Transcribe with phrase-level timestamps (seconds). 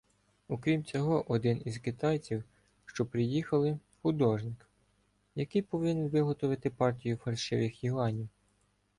[0.47, 2.43] Окрім цього один із китайців,
[2.85, 4.69] що приїхали, художник,
[5.35, 8.29] який повинен виготовити партію фальшивих юанів.